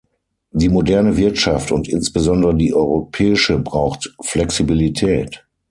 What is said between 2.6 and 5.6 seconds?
europäische braucht Flexibilität.